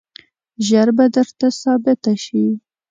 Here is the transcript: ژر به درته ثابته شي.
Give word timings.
ژر 0.67 0.87
به 0.97 1.05
درته 1.15 1.47
ثابته 1.61 2.13
شي. 2.23 2.45